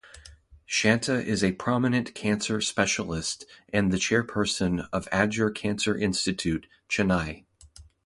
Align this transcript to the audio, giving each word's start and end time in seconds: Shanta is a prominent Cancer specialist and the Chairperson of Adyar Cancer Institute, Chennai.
Shanta 0.65 1.23
is 1.23 1.43
a 1.43 1.51
prominent 1.51 2.15
Cancer 2.15 2.59
specialist 2.59 3.45
and 3.71 3.93
the 3.93 3.97
Chairperson 3.99 4.89
of 4.91 5.07
Adyar 5.11 5.51
Cancer 5.53 5.95
Institute, 5.95 6.65
Chennai. 6.89 7.45